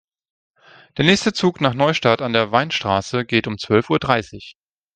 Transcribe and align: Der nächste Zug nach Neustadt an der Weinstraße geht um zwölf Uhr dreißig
Der 0.97 1.05
nächste 1.05 1.31
Zug 1.31 1.61
nach 1.61 1.75
Neustadt 1.75 2.23
an 2.23 2.33
der 2.33 2.51
Weinstraße 2.51 3.23
geht 3.23 3.45
um 3.45 3.59
zwölf 3.59 3.91
Uhr 3.91 3.99
dreißig 3.99 4.55